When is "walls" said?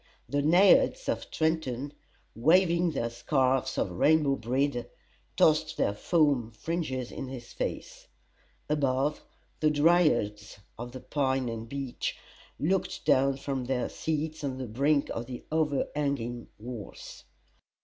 16.57-17.23